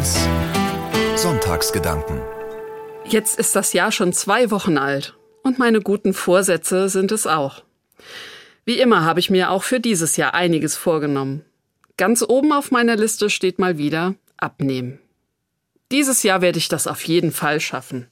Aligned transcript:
1 0.00 0.16
Sonntagsgedanken 1.14 2.22
Jetzt 3.04 3.38
ist 3.38 3.54
das 3.54 3.74
Jahr 3.74 3.92
schon 3.92 4.14
zwei 4.14 4.50
Wochen 4.50 4.78
alt 4.78 5.14
und 5.42 5.58
meine 5.58 5.82
guten 5.82 6.14
Vorsätze 6.14 6.88
sind 6.88 7.12
es 7.12 7.26
auch. 7.26 7.64
Wie 8.64 8.80
immer 8.80 9.04
habe 9.04 9.20
ich 9.20 9.28
mir 9.28 9.50
auch 9.50 9.62
für 9.62 9.78
dieses 9.78 10.16
Jahr 10.16 10.32
einiges 10.32 10.74
vorgenommen. 10.74 11.44
Ganz 11.98 12.24
oben 12.26 12.54
auf 12.54 12.70
meiner 12.70 12.96
Liste 12.96 13.28
steht 13.28 13.58
mal 13.58 13.76
wieder 13.76 14.14
Abnehmen. 14.38 15.00
Dieses 15.92 16.22
Jahr 16.22 16.40
werde 16.40 16.56
ich 16.56 16.68
das 16.68 16.86
auf 16.86 17.02
jeden 17.06 17.30
Fall 17.30 17.60
schaffen. 17.60 18.08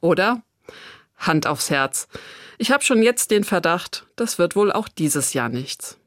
Oder? 0.00 0.42
Hand 1.18 1.46
aufs 1.46 1.70
Herz. 1.70 2.08
Ich 2.58 2.72
habe 2.72 2.82
schon 2.82 3.00
jetzt 3.00 3.30
den 3.30 3.44
Verdacht, 3.44 4.08
das 4.16 4.40
wird 4.40 4.56
wohl 4.56 4.72
auch 4.72 4.88
dieses 4.88 5.34
Jahr 5.34 5.50
nichts. 5.50 5.98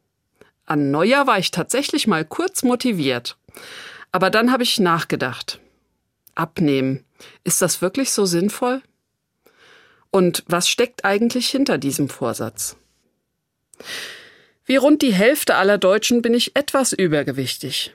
An 0.65 0.91
Neujahr 0.91 1.25
war 1.25 1.39
ich 1.39 1.51
tatsächlich 1.51 2.05
mal 2.05 2.25
kurz 2.25 2.63
motiviert. 2.63 3.37
Aber 4.15 4.29
dann 4.29 4.49
habe 4.49 4.63
ich 4.63 4.79
nachgedacht. 4.79 5.59
Abnehmen. 6.35 7.03
Ist 7.43 7.61
das 7.61 7.81
wirklich 7.81 8.11
so 8.11 8.25
sinnvoll? 8.25 8.81
Und 10.09 10.45
was 10.47 10.69
steckt 10.69 11.03
eigentlich 11.03 11.49
hinter 11.49 11.77
diesem 11.77 12.07
Vorsatz? 12.07 12.77
Wie 14.63 14.77
rund 14.77 15.01
die 15.01 15.13
Hälfte 15.13 15.55
aller 15.55 15.77
Deutschen 15.77 16.21
bin 16.21 16.33
ich 16.33 16.55
etwas 16.55 16.93
übergewichtig. 16.93 17.93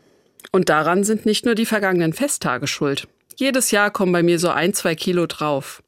Und 0.53 0.69
daran 0.69 1.05
sind 1.05 1.25
nicht 1.25 1.47
nur 1.47 1.55
die 1.55 1.65
vergangenen 1.65 2.13
Festtage 2.13 2.67
schuld. 2.67 3.09
Jedes 3.37 3.71
Jahr 3.71 3.91
kommen 3.91 4.13
bei 4.13 4.23
mir 4.23 4.39
so 4.39 4.51
ein, 4.51 4.75
zwei 4.75 4.95
Kilo 4.95 5.25
drauf. 5.25 5.83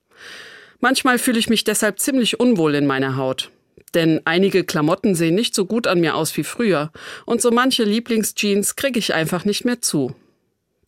Manchmal 0.81 1.19
fühle 1.19 1.41
ich 1.41 1.51
mich 1.51 1.65
deshalb 1.65 2.01
ziemlich 2.01 2.41
unwohl 2.41 2.75
in 2.75 2.87
meiner 2.87 3.17
Haut. 3.19 3.51
Denn 3.93 4.23
einige 4.25 4.65
Klamotten 4.65 5.15
sehen 5.15 5.35
nicht 5.35 5.55
so 5.55 5.67
gut 5.67 5.87
an 5.87 6.01
mir 6.01 6.15
aus 6.15 6.35
wie 6.39 6.45
früher 6.45 6.91
und 7.27 7.43
so 7.43 7.51
manche 7.51 7.85
Lieblingsjeans 7.85 8.77
kriege 8.77 8.99
ich 8.99 9.13
einfach 9.13 9.45
nicht 9.45 9.67
mehr 9.67 9.83
zu. 9.83 10.15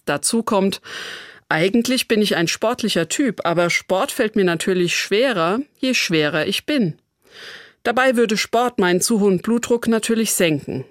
Dazu 0.04 0.42
kommt, 0.42 0.80
eigentlich 1.48 2.08
bin 2.08 2.22
ich 2.22 2.36
ein 2.36 2.48
sportlicher 2.48 3.08
Typ, 3.08 3.44
aber 3.44 3.70
Sport 3.70 4.12
fällt 4.12 4.36
mir 4.36 4.44
natürlich 4.44 4.96
schwerer, 4.96 5.60
je 5.78 5.94
schwerer 5.94 6.46
ich 6.46 6.66
bin. 6.66 6.98
Dabei 7.82 8.16
würde 8.16 8.36
Sport 8.36 8.78
meinen 8.78 9.00
zu 9.00 9.20
hohen 9.20 9.40
Blutdruck 9.40 9.88
natürlich 9.88 10.32
senken. 10.32 10.84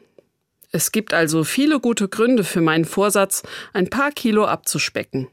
Es 0.71 0.91
gibt 0.91 1.13
also 1.13 1.43
viele 1.43 1.79
gute 1.79 2.07
Gründe 2.07 2.43
für 2.43 2.61
meinen 2.61 2.85
Vorsatz, 2.85 3.43
ein 3.73 3.89
paar 3.89 4.11
Kilo 4.11 4.45
abzuspecken. 4.45 5.27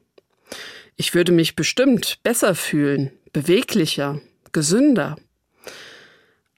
Ich 0.97 1.15
würde 1.15 1.33
mich 1.33 1.56
bestimmt 1.56 2.19
besser 2.22 2.55
fühlen, 2.55 3.11
beweglicher, 3.33 4.20
gesünder. 4.53 5.17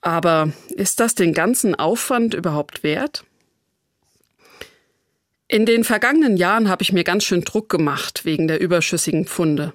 Aber 0.01 0.53
ist 0.71 0.99
das 0.99 1.15
den 1.15 1.33
ganzen 1.33 1.77
Aufwand 1.77 2.35
überhaupt 2.35 2.83
wert? 2.83 3.25
In 5.53 5.67
den 5.67 5.85
vergangenen 5.85 6.39
Jahren 6.39 6.71
habe 6.71 6.83
ich 6.83 6.95
mir 6.95 7.05
ganz 7.05 7.25
schön 7.25 7.43
Druck 7.43 7.69
gemacht 7.69 8.25
wegen 8.25 8.49
der 8.49 8.59
überschüssigen 8.59 9.27
Pfunde. 9.27 9.75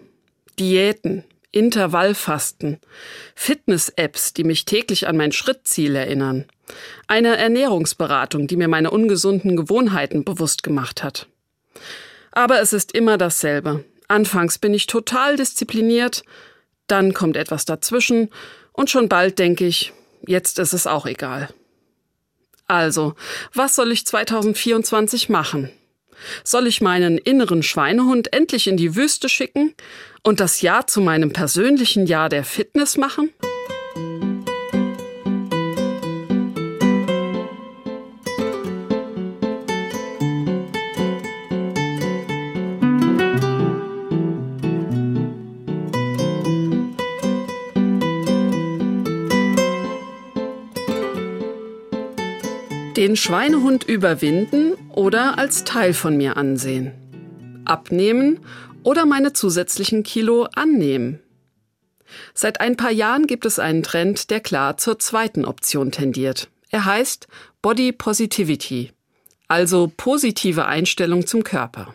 Diäten, 0.58 1.24
Intervallfasten, 1.52 2.80
Fitness-Apps, 3.36 4.34
die 4.34 4.44
mich 4.44 4.66
täglich 4.66 5.08
an 5.08 5.18
mein 5.18 5.32
Schrittziel 5.32 5.96
erinnern, 5.96 6.46
eine 7.06 7.38
Ernährungsberatung, 7.38 8.48
die 8.48 8.56
mir 8.56 8.68
meine 8.68 8.90
ungesunden 8.90 9.56
Gewohnheiten 9.56 10.24
bewusst 10.24 10.64
gemacht 10.64 11.04
hat. 11.04 11.28
Aber 12.32 12.60
es 12.60 12.74
ist 12.74 12.94
immer 12.94 13.20
dasselbe. 13.20 13.86
Anfangs 14.08 14.58
bin 14.58 14.74
ich 14.74 14.88
total 14.88 15.36
diszipliniert, 15.36 16.24
dann 16.88 17.14
kommt 17.14 17.38
etwas 17.38 17.66
dazwischen 17.66 18.32
und 18.72 18.90
schon 18.90 19.10
bald 19.10 19.38
denke 19.38 19.68
ich, 19.68 19.94
Jetzt 20.26 20.60
ist 20.60 20.74
es 20.74 20.88
auch 20.88 21.06
egal. 21.06 21.50
Also, 22.68 23.16
was 23.54 23.76
soll 23.76 23.92
ich 23.92 24.06
2024 24.06 25.30
machen? 25.30 25.70
Soll 26.44 26.68
ich 26.68 26.82
meinen 26.82 27.18
inneren 27.18 27.64
Schweinehund 27.64 28.34
endlich 28.34 28.68
in 28.68 28.76
die 28.76 28.96
Wüste 28.96 29.30
schicken 29.30 29.74
und 30.24 30.40
das 30.40 30.62
Jahr 30.62 30.88
zu 30.88 31.00
meinem 31.00 31.32
persönlichen 31.32 32.08
Jahr 32.08 32.28
der 32.28 32.44
Fitness 32.44 32.98
machen? 32.98 33.30
Den 52.98 53.16
Schweinehund 53.16 53.84
überwinden 53.84 54.74
oder 54.90 55.38
als 55.38 55.64
Teil 55.64 55.94
von 55.94 56.18
mir 56.18 56.36
ansehen. 56.36 56.94
Abnehmen 57.64 58.40
oder 58.82 59.06
meine 59.06 59.34
zusätzlichen 59.34 60.02
Kilo 60.02 60.48
annehmen. 60.56 61.20
Seit 62.34 62.60
ein 62.60 62.76
paar 62.76 62.90
Jahren 62.90 63.28
gibt 63.28 63.46
es 63.46 63.60
einen 63.60 63.84
Trend, 63.84 64.32
der 64.32 64.40
klar 64.40 64.78
zur 64.78 64.98
zweiten 64.98 65.46
Option 65.46 65.92
tendiert. 65.92 66.50
Er 66.72 66.86
heißt 66.86 67.28
Body 67.62 67.92
Positivity, 67.92 68.92
also 69.48 69.92
positive 69.96 70.66
Einstellung 70.66 71.28
zum 71.28 71.44
Körper. 71.44 71.94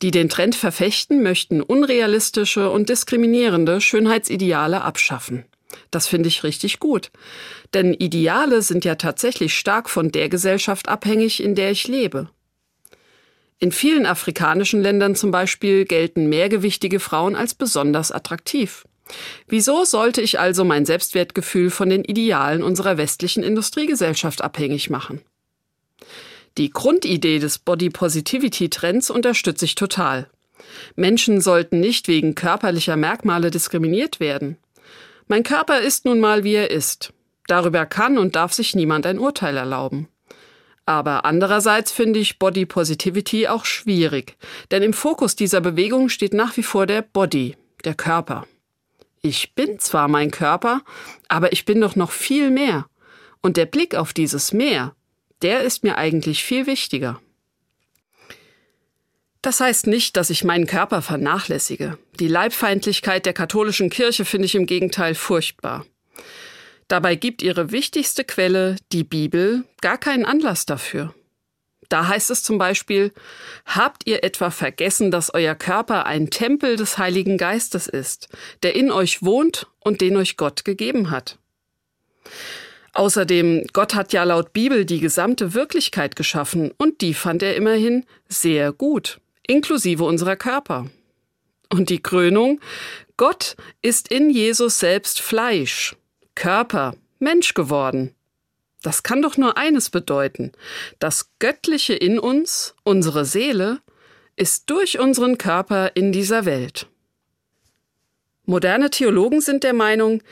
Die 0.00 0.12
den 0.12 0.28
Trend 0.28 0.54
verfechten, 0.54 1.24
möchten 1.24 1.60
unrealistische 1.60 2.70
und 2.70 2.88
diskriminierende 2.88 3.80
Schönheitsideale 3.80 4.80
abschaffen. 4.80 5.44
Das 5.90 6.06
finde 6.06 6.28
ich 6.28 6.44
richtig 6.44 6.78
gut. 6.78 7.10
Denn 7.74 7.94
Ideale 7.94 8.62
sind 8.62 8.84
ja 8.84 8.94
tatsächlich 8.94 9.54
stark 9.54 9.90
von 9.90 10.10
der 10.10 10.28
Gesellschaft 10.28 10.88
abhängig, 10.88 11.42
in 11.42 11.54
der 11.54 11.70
ich 11.70 11.88
lebe. 11.88 12.30
In 13.58 13.72
vielen 13.72 14.06
afrikanischen 14.06 14.80
Ländern 14.82 15.16
zum 15.16 15.30
Beispiel 15.30 15.84
gelten 15.84 16.28
mehrgewichtige 16.28 17.00
Frauen 17.00 17.34
als 17.34 17.54
besonders 17.54 18.12
attraktiv. 18.12 18.84
Wieso 19.48 19.84
sollte 19.84 20.20
ich 20.20 20.38
also 20.38 20.64
mein 20.64 20.86
Selbstwertgefühl 20.86 21.70
von 21.70 21.90
den 21.90 22.04
Idealen 22.04 22.62
unserer 22.62 22.98
westlichen 22.98 23.42
Industriegesellschaft 23.42 24.42
abhängig 24.42 24.90
machen? 24.90 25.22
Die 26.56 26.70
Grundidee 26.70 27.38
des 27.38 27.58
Body 27.58 27.90
Positivity 27.90 28.68
Trends 28.68 29.10
unterstütze 29.10 29.64
ich 29.64 29.74
total. 29.74 30.28
Menschen 30.96 31.40
sollten 31.40 31.80
nicht 31.80 32.08
wegen 32.08 32.34
körperlicher 32.34 32.96
Merkmale 32.96 33.50
diskriminiert 33.50 34.20
werden. 34.20 34.56
Mein 35.28 35.42
Körper 35.42 35.80
ist 35.80 36.06
nun 36.06 36.20
mal, 36.20 36.42
wie 36.42 36.54
er 36.54 36.70
ist. 36.70 37.12
Darüber 37.46 37.84
kann 37.84 38.16
und 38.16 38.34
darf 38.34 38.54
sich 38.54 38.74
niemand 38.74 39.06
ein 39.06 39.18
Urteil 39.18 39.56
erlauben. 39.56 40.08
Aber 40.86 41.26
andererseits 41.26 41.92
finde 41.92 42.18
ich 42.18 42.38
Body 42.38 42.64
Positivity 42.64 43.46
auch 43.46 43.66
schwierig, 43.66 44.38
denn 44.70 44.82
im 44.82 44.94
Fokus 44.94 45.36
dieser 45.36 45.60
Bewegung 45.60 46.08
steht 46.08 46.32
nach 46.32 46.56
wie 46.56 46.62
vor 46.62 46.86
der 46.86 47.02
Body, 47.02 47.56
der 47.84 47.94
Körper. 47.94 48.46
Ich 49.20 49.54
bin 49.54 49.78
zwar 49.78 50.08
mein 50.08 50.30
Körper, 50.30 50.80
aber 51.28 51.52
ich 51.52 51.66
bin 51.66 51.80
doch 51.82 51.94
noch 51.94 52.10
viel 52.10 52.50
mehr. 52.50 52.86
Und 53.42 53.58
der 53.58 53.66
Blick 53.66 53.94
auf 53.94 54.14
dieses 54.14 54.52
Mehr, 54.52 54.94
der 55.42 55.60
ist 55.60 55.84
mir 55.84 55.98
eigentlich 55.98 56.42
viel 56.42 56.66
wichtiger. 56.66 57.20
Das 59.42 59.60
heißt 59.60 59.86
nicht, 59.86 60.16
dass 60.16 60.30
ich 60.30 60.44
meinen 60.44 60.66
Körper 60.66 61.00
vernachlässige. 61.00 61.98
Die 62.18 62.28
Leibfeindlichkeit 62.28 63.24
der 63.24 63.32
katholischen 63.32 63.88
Kirche 63.88 64.24
finde 64.24 64.46
ich 64.46 64.54
im 64.54 64.66
Gegenteil 64.66 65.14
furchtbar. 65.14 65.86
Dabei 66.88 67.14
gibt 67.14 67.42
ihre 67.42 67.70
wichtigste 67.70 68.24
Quelle, 68.24 68.76
die 68.92 69.04
Bibel, 69.04 69.64
gar 69.80 69.98
keinen 69.98 70.24
Anlass 70.24 70.66
dafür. 70.66 71.14
Da 71.88 72.08
heißt 72.08 72.30
es 72.30 72.42
zum 72.42 72.58
Beispiel, 72.58 73.12
habt 73.64 74.06
ihr 74.06 74.24
etwa 74.24 74.50
vergessen, 74.50 75.10
dass 75.10 75.32
euer 75.32 75.54
Körper 75.54 76.04
ein 76.06 76.30
Tempel 76.30 76.76
des 76.76 76.98
Heiligen 76.98 77.38
Geistes 77.38 77.86
ist, 77.86 78.28
der 78.62 78.74
in 78.74 78.90
euch 78.90 79.22
wohnt 79.22 79.68
und 79.80 80.00
den 80.00 80.16
euch 80.16 80.36
Gott 80.36 80.64
gegeben 80.64 81.10
hat? 81.10 81.38
Außerdem, 82.92 83.66
Gott 83.72 83.94
hat 83.94 84.12
ja 84.12 84.24
laut 84.24 84.52
Bibel 84.52 84.84
die 84.84 85.00
gesamte 85.00 85.54
Wirklichkeit 85.54 86.16
geschaffen 86.16 86.72
und 86.76 87.00
die 87.00 87.14
fand 87.14 87.42
er 87.42 87.54
immerhin 87.54 88.04
sehr 88.28 88.72
gut 88.72 89.20
inklusive 89.48 90.04
unserer 90.04 90.36
Körper. 90.36 90.88
Und 91.70 91.90
die 91.90 92.00
Krönung? 92.00 92.60
Gott 93.16 93.56
ist 93.82 94.08
in 94.08 94.30
Jesus 94.30 94.78
selbst 94.78 95.20
Fleisch, 95.20 95.96
Körper, 96.36 96.94
Mensch 97.18 97.54
geworden. 97.54 98.14
Das 98.82 99.02
kann 99.02 99.22
doch 99.22 99.36
nur 99.36 99.58
eines 99.58 99.90
bedeuten. 99.90 100.52
Das 101.00 101.30
Göttliche 101.40 101.94
in 101.94 102.20
uns, 102.20 102.76
unsere 102.84 103.24
Seele, 103.24 103.80
ist 104.36 104.70
durch 104.70 105.00
unseren 105.00 105.36
Körper 105.36 105.96
in 105.96 106.12
dieser 106.12 106.44
Welt. 106.44 106.86
Moderne 108.44 108.90
Theologen 108.90 109.40
sind 109.40 109.64
der 109.64 109.74
Meinung, 109.74 110.22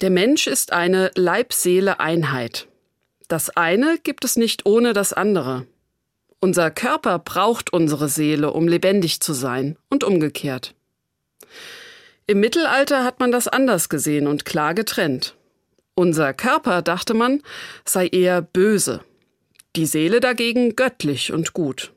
der 0.00 0.10
Mensch 0.10 0.46
ist 0.46 0.72
eine 0.72 1.10
Leib-Seele-Einheit. 1.14 2.68
Das 3.28 3.50
eine 3.50 3.98
gibt 3.98 4.24
es 4.24 4.36
nicht 4.36 4.66
ohne 4.66 4.92
das 4.92 5.12
andere. 5.12 5.66
Unser 6.40 6.70
Körper 6.70 7.18
braucht 7.18 7.72
unsere 7.72 8.08
Seele, 8.08 8.52
um 8.52 8.68
lebendig 8.68 9.20
zu 9.20 9.32
sein 9.32 9.76
und 9.88 10.04
umgekehrt. 10.04 10.74
Im 12.26 12.40
Mittelalter 12.40 13.04
hat 13.04 13.20
man 13.20 13.32
das 13.32 13.48
anders 13.48 13.88
gesehen 13.88 14.26
und 14.26 14.44
klar 14.44 14.74
getrennt. 14.74 15.36
Unser 15.94 16.34
Körper, 16.34 16.82
dachte 16.82 17.14
man, 17.14 17.42
sei 17.84 18.08
eher 18.08 18.42
böse, 18.42 19.00
die 19.76 19.86
Seele 19.86 20.20
dagegen 20.20 20.76
göttlich 20.76 21.32
und 21.32 21.52
gut. 21.52 21.92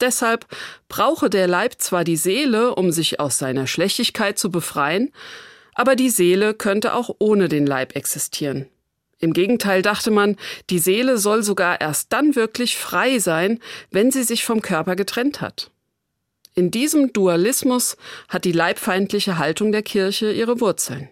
Deshalb 0.00 0.46
brauche 0.88 1.28
der 1.28 1.48
Leib 1.48 1.74
zwar 1.78 2.04
die 2.04 2.16
Seele, 2.16 2.74
um 2.74 2.92
sich 2.92 3.18
aus 3.18 3.38
seiner 3.38 3.66
Schlechtigkeit 3.66 4.38
zu 4.38 4.50
befreien, 4.50 5.12
aber 5.74 5.96
die 5.96 6.10
Seele 6.10 6.54
könnte 6.54 6.94
auch 6.94 7.10
ohne 7.18 7.48
den 7.48 7.66
Leib 7.66 7.96
existieren. 7.96 8.66
Im 9.20 9.32
Gegenteil 9.32 9.82
dachte 9.82 10.10
man, 10.10 10.36
die 10.70 10.78
Seele 10.78 11.18
soll 11.18 11.42
sogar 11.42 11.80
erst 11.80 12.12
dann 12.12 12.36
wirklich 12.36 12.76
frei 12.76 13.18
sein, 13.18 13.58
wenn 13.90 14.10
sie 14.10 14.22
sich 14.22 14.44
vom 14.44 14.62
Körper 14.62 14.94
getrennt 14.94 15.40
hat. 15.40 15.70
In 16.54 16.70
diesem 16.70 17.12
Dualismus 17.12 17.96
hat 18.28 18.44
die 18.44 18.52
leibfeindliche 18.52 19.38
Haltung 19.38 19.72
der 19.72 19.82
Kirche 19.82 20.32
ihre 20.32 20.60
Wurzeln. 20.60 21.08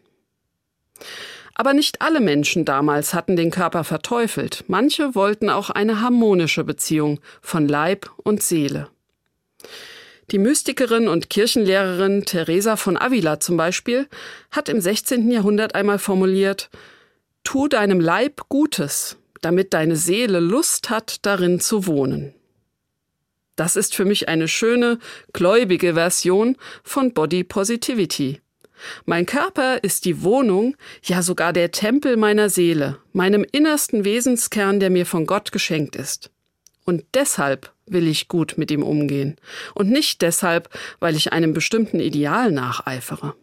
Aber 1.55 1.73
nicht 1.73 2.03
alle 2.03 2.21
Menschen 2.21 2.65
damals 2.65 3.15
hatten 3.15 3.35
den 3.35 3.51
Körper 3.51 3.83
verteufelt, 3.83 4.65
manche 4.69 5.15
wollten 5.15 5.49
auch 5.49 5.71
eine 5.71 6.01
harmonische 6.01 6.65
Beziehung 6.65 7.21
von 7.41 7.67
Leib 7.67 8.11
und 8.17 8.43
Seele. 8.43 8.89
Die 10.33 10.39
Mystikerin 10.39 11.09
und 11.09 11.31
Kirchenlehrerin 11.31 12.25
Teresa 12.25 12.77
von 12.77 12.97
Avila 12.97 13.39
zum 13.39 13.57
Beispiel 13.57 14.09
hat 14.51 14.69
im 14.69 14.81
16. 14.81 15.31
Jahrhundert 15.31 15.75
einmal 15.75 15.99
formuliert, 16.01 16.69
Tu 17.47 17.69
deinem 17.69 18.01
Leib 18.01 18.49
Gutes, 18.49 19.19
damit 19.41 19.73
deine 19.73 19.95
Seele 19.95 20.41
Lust 20.41 20.91
hat, 20.91 21.25
darin 21.25 21.61
zu 21.61 21.87
wohnen. 21.87 22.35
Das 23.55 23.77
ist 23.77 23.95
für 23.95 24.05
mich 24.05 24.29
eine 24.29 24.49
schöne, 24.49 24.99
gläubige 25.33 25.95
Version 25.95 26.57
von 26.83 27.15
Body 27.15 27.45
Positivity. 27.45 28.41
Mein 29.05 29.27
Körper 29.27 29.85
ist 29.85 30.07
die 30.07 30.25
Wohnung, 30.25 30.77
ja 31.05 31.23
sogar 31.23 31.53
der 31.53 31.71
Tempel 31.71 32.17
meiner 32.17 32.51
Seele, 32.51 32.99
meinem 33.13 33.47
innersten 33.53 34.05
Wesenskern, 34.05 34.81
der 34.81 34.91
mir 34.91 35.07
von 35.07 35.25
Gott 35.25 35.53
geschenkt 35.53 35.95
ist. 35.95 36.33
Und 36.85 37.05
deshalb 37.15 37.73
will 37.87 38.09
ich 38.09 38.27
gut 38.27 38.55
mit 38.57 38.73
ihm 38.73 38.83
umgehen 38.83 39.37
und 39.77 39.89
nicht 39.89 40.21
deshalb, 40.21 40.69
weil 40.99 41.15
ich 41.15 41.33
einem 41.33 41.53
bestimmten 41.53 42.01
Ideal 42.01 42.51
nacheifere. 42.51 43.37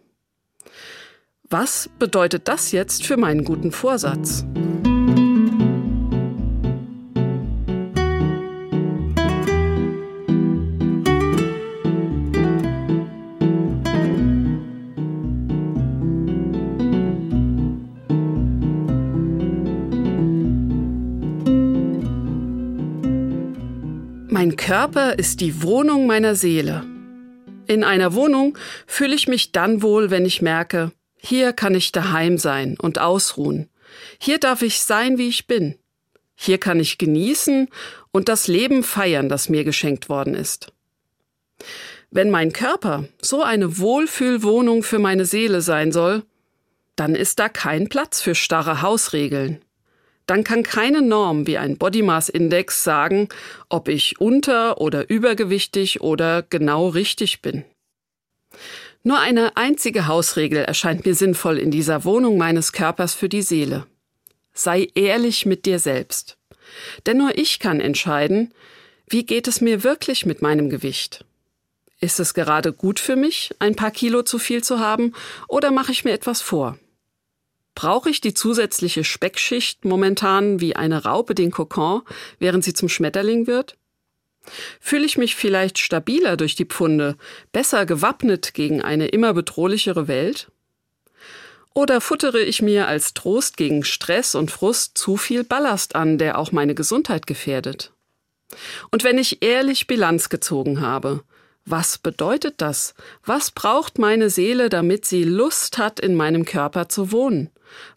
Was 1.54 1.88
bedeutet 2.00 2.48
das 2.48 2.72
jetzt 2.72 3.06
für 3.06 3.16
meinen 3.16 3.44
guten 3.44 3.72
Vorsatz? 3.72 4.44
Mein 24.28 24.56
Körper 24.56 25.20
ist 25.20 25.40
die 25.40 25.62
Wohnung 25.62 26.08
meiner 26.08 26.34
Seele. 26.34 26.84
In 27.68 27.84
einer 27.84 28.16
Wohnung 28.16 28.58
fühle 28.88 29.14
ich 29.14 29.28
mich 29.28 29.52
dann 29.52 29.84
wohl, 29.84 30.10
wenn 30.10 30.26
ich 30.26 30.42
merke, 30.42 30.92
hier 31.24 31.54
kann 31.54 31.76
ich 31.76 31.92
daheim 31.92 32.38
sein 32.38 32.78
und 32.80 33.00
ausruhen. 33.00 33.70
Hier 34.20 34.40
darf 34.40 34.62
ich 34.62 34.82
sein, 34.82 35.18
wie 35.18 35.28
ich 35.28 35.48
bin. 35.48 35.76
Hier 36.36 36.58
kann 36.58 36.80
ich 36.80 36.98
genießen 36.98 37.70
und 38.12 38.30
das 38.30 38.48
Leben 38.48 38.84
feiern, 38.84 39.30
das 39.30 39.50
mir 39.50 39.64
geschenkt 39.64 40.10
worden 40.10 40.36
ist. 40.36 40.72
Wenn 42.12 42.30
mein 42.30 42.52
Körper 42.54 43.08
so 43.22 43.42
eine 43.42 43.78
Wohlfühlwohnung 43.78 44.84
für 44.84 45.00
meine 45.00 45.26
Seele 45.26 45.62
sein 45.62 45.92
soll, 45.92 46.24
dann 46.96 47.16
ist 47.16 47.40
da 47.40 47.50
kein 47.50 47.90
Platz 47.90 48.22
für 48.22 48.36
starre 48.36 48.82
Hausregeln 48.82 49.64
dann 50.26 50.44
kann 50.44 50.64
keine 50.64 51.02
Norm 51.02 51.48
wie 51.48 51.58
ein 51.58 51.78
Body 51.78 52.02
Mass 52.02 52.30
Index 52.30 52.84
sagen, 52.84 53.30
ob 53.70 53.88
ich 53.88 54.20
unter- 54.20 54.80
oder 54.80 55.10
übergewichtig 55.10 56.02
oder 56.02 56.44
genau 56.44 56.88
richtig 56.88 57.42
bin. 57.42 57.66
Nur 59.06 59.20
eine 59.20 59.58
einzige 59.58 60.08
Hausregel 60.08 60.64
erscheint 60.64 61.06
mir 61.06 61.14
sinnvoll 61.14 61.58
in 61.58 61.72
dieser 61.72 62.06
Wohnung 62.06 62.38
meines 62.38 62.72
Körpers 62.72 63.14
für 63.14 63.28
die 63.28 63.42
Seele. 63.42 63.86
Sei 64.54 64.88
ehrlich 64.96 65.46
mit 65.46 65.66
dir 65.66 65.80
selbst. 65.80 66.38
Denn 67.06 67.18
nur 67.18 67.38
ich 67.38 67.60
kann 67.60 67.82
entscheiden, 67.82 68.54
wie 69.08 69.26
geht 69.26 69.50
es 69.50 69.60
mir 69.60 69.84
wirklich 69.84 70.26
mit 70.26 70.42
meinem 70.42 70.70
Gewicht? 70.70 71.26
Ist 72.00 72.22
es 72.22 72.34
gerade 72.34 72.72
gut 72.72 73.00
für 73.00 73.18
mich, 73.18 73.54
ein 73.60 73.76
paar 73.76 73.92
Kilo 73.92 74.24
zu 74.24 74.40
viel 74.40 74.64
zu 74.64 74.80
haben, 74.80 75.14
oder 75.50 75.72
mache 75.72 75.92
ich 75.92 76.06
mir 76.06 76.14
etwas 76.14 76.42
vor? 76.42 76.78
Brauche 77.76 78.10
ich 78.10 78.22
die 78.22 78.34
zusätzliche 78.34 79.04
Speckschicht 79.04 79.84
momentan 79.84 80.62
wie 80.62 80.76
eine 80.76 81.04
Raupe 81.04 81.36
den 81.36 81.52
Kokon, 81.52 82.04
während 82.40 82.64
sie 82.64 82.74
zum 82.74 82.88
Schmetterling 82.88 83.48
wird? 83.48 83.78
Fühle 84.80 85.06
ich 85.06 85.18
mich 85.18 85.36
vielleicht 85.36 85.80
stabiler 85.80 86.38
durch 86.38 86.56
die 86.56 86.66
Pfunde, 86.66 87.16
besser 87.52 87.86
gewappnet 87.86 88.54
gegen 88.54 88.82
eine 88.82 89.08
immer 89.08 89.34
bedrohlichere 89.34 90.08
Welt? 90.08 90.52
Oder 91.74 92.02
futtere 92.02 92.42
ich 92.42 92.62
mir 92.62 92.88
als 92.88 93.14
Trost 93.14 93.58
gegen 93.58 93.84
Stress 93.84 94.36
und 94.36 94.52
Frust 94.52 94.98
zu 94.98 95.18
viel 95.18 95.44
Ballast 95.44 95.96
an, 95.96 96.18
der 96.18 96.38
auch 96.38 96.52
meine 96.52 96.76
Gesundheit 96.76 97.26
gefährdet? 97.26 97.92
Und 98.92 99.04
wenn 99.04 99.18
ich 99.18 99.42
ehrlich 99.42 99.88
Bilanz 99.88 100.30
gezogen 100.30 100.82
habe, 100.82 101.24
was 101.66 101.98
bedeutet 101.98 102.56
das? 102.58 102.94
Was 103.26 103.50
braucht 103.50 103.98
meine 103.98 104.30
Seele, 104.30 104.70
damit 104.70 105.06
sie 105.06 105.24
Lust 105.24 105.78
hat, 105.78 106.00
in 106.00 106.14
meinem 106.16 106.46
Körper 106.46 106.90
zu 106.90 107.12
wohnen? 107.12 107.50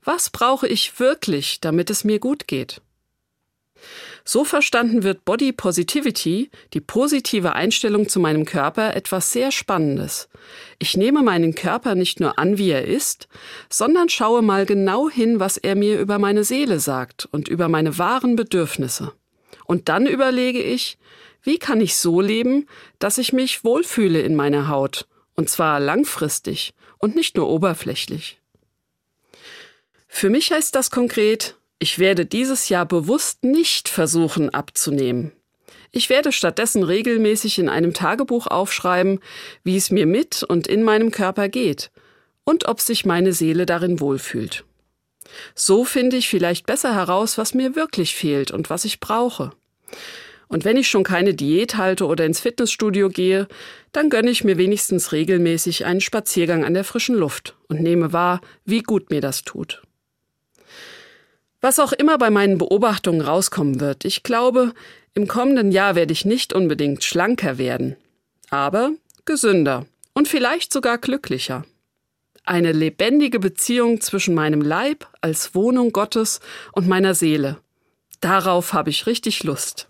Was 0.05 0.31
brauche 0.31 0.69
ich 0.69 0.99
wirklich, 1.01 1.61
damit 1.61 1.91
es 1.91 2.05
mir 2.05 2.21
gut 2.21 2.47
geht? 2.47 2.81
So 4.29 4.43
verstanden 4.43 5.05
wird 5.05 5.25
Body 5.25 5.53
Positivity, 5.53 6.51
die 6.75 6.81
positive 6.81 7.53
Einstellung 7.53 8.09
zu 8.09 8.19
meinem 8.19 8.45
Körper, 8.45 8.97
etwas 8.97 9.31
sehr 9.31 9.53
Spannendes. 9.53 10.29
Ich 10.81 10.97
nehme 10.97 11.23
meinen 11.23 11.55
Körper 11.55 11.95
nicht 11.95 12.19
nur 12.19 12.37
an, 12.37 12.59
wie 12.59 12.71
er 12.71 12.87
ist, 12.87 13.29
sondern 13.71 14.09
schaue 14.09 14.43
mal 14.43 14.67
genau 14.67 15.09
hin, 15.09 15.39
was 15.39 15.59
er 15.59 15.77
mir 15.77 16.01
über 16.01 16.19
meine 16.19 16.43
Seele 16.43 16.81
sagt 16.81 17.29
und 17.31 17.47
über 17.47 17.69
meine 17.69 17.99
wahren 17.99 18.35
Bedürfnisse. 18.35 19.13
Und 19.65 19.89
dann 19.89 20.07
überlege 20.07 20.61
ich, 20.61 20.99
wie 21.45 21.59
kann 21.59 21.81
ich 21.81 21.95
so 21.95 22.21
leben, 22.21 22.67
dass 22.99 23.19
ich 23.19 23.33
mich 23.33 23.63
wohlfühle 23.63 24.21
in 24.23 24.35
meiner 24.35 24.67
Haut, 24.67 25.07
und 25.37 25.49
zwar 25.51 25.79
langfristig 25.79 26.75
und 26.99 27.15
nicht 27.15 27.37
nur 27.37 27.49
oberflächlich. 27.49 28.41
Für 30.09 30.31
mich 30.31 30.51
heißt 30.51 30.75
das 30.75 30.91
konkret, 30.91 31.55
ich 31.79 31.99
werde 31.99 32.25
dieses 32.25 32.69
Jahr 32.69 32.87
bewusst 32.87 33.45
nicht 33.45 33.89
versuchen 33.89 34.51
abzunehmen. 34.51 35.33
Ich 35.93 36.11
werde 36.11 36.33
stattdessen 36.33 36.83
regelmäßig 36.83 37.59
in 37.59 37.69
einem 37.69 37.93
Tagebuch 37.93 38.47
aufschreiben, 38.47 39.21
wie 39.63 39.77
es 39.77 39.91
mir 39.91 40.07
mit 40.07 40.43
und 40.43 40.67
in 40.67 40.83
meinem 40.83 41.11
Körper 41.11 41.49
geht 41.49 41.91
und 42.45 42.67
ob 42.67 42.81
sich 42.81 43.05
meine 43.05 43.33
Seele 43.33 43.67
darin 43.67 44.01
wohlfühlt. 44.01 44.65
So 45.55 45.85
finde 45.85 46.17
ich 46.17 46.29
vielleicht 46.29 46.67
besser 46.67 46.95
heraus, 46.95 47.37
was 47.37 47.55
mir 47.55 47.75
wirklich 47.77 48.15
fehlt 48.15 48.51
und 48.51 48.71
was 48.71 48.85
ich 48.85 49.01
brauche. 49.01 49.53
Und 50.49 50.65
wenn 50.65 50.77
ich 50.77 50.89
schon 50.89 51.03
keine 51.03 51.35
Diät 51.35 51.77
halte 51.77 52.07
oder 52.07 52.25
ins 52.25 52.41
Fitnessstudio 52.41 53.09
gehe, 53.09 53.49
dann 53.93 54.11
gönne 54.11 54.31
ich 54.31 54.45
mir 54.45 54.59
wenigstens 54.59 55.13
regelmäßig 55.13 55.85
einen 55.85 56.01
Spaziergang 56.01 56.65
an 56.65 56.75
der 56.75 56.85
frischen 56.85 57.17
Luft 57.17 57.57
und 57.69 57.81
nehme 57.81 58.13
wahr, 58.13 58.41
wie 58.65 58.83
gut 58.83 59.11
mir 59.11 59.21
das 59.21 59.43
tut. 59.43 59.83
Was 61.61 61.79
auch 61.79 61.93
immer 61.93 62.19
bei 62.19 62.31
meinen 62.31 62.59
Beobachtungen 62.59 63.21
rauskommen 63.21 63.81
wird, 63.81 64.05
ich 64.05 64.23
glaube, 64.23 64.75
im 65.15 65.27
kommenden 65.27 65.73
Jahr 65.73 65.95
werde 65.95 66.13
ich 66.13 66.25
nicht 66.25 66.53
unbedingt 66.53 67.03
schlanker 67.03 67.59
werden, 67.59 67.97
aber 68.51 68.91
gesünder 69.25 69.87
und 70.13 70.29
vielleicht 70.29 70.73
sogar 70.73 70.99
glücklicher. 70.99 71.65
Eine 72.45 72.73
lebendige 72.73 73.41
Beziehung 73.41 74.01
zwischen 74.01 74.35
meinem 74.35 74.61
Leib 74.61 75.09
als 75.21 75.55
Wohnung 75.55 75.91
Gottes 75.93 76.41
und 76.73 76.87
meiner 76.87 77.15
Seele. 77.15 77.59
Darauf 78.21 78.73
habe 78.73 78.91
ich 78.91 79.07
richtig 79.07 79.43
Lust. 79.43 79.89